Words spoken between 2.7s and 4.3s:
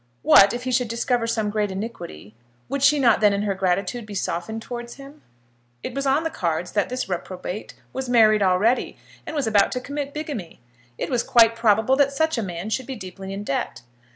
she not then in her gratitude be